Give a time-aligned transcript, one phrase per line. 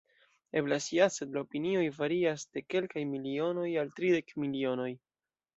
[0.61, 4.91] Eblas ja, sed la opinioj varias de kelkaj milionoj al tridek milionoj!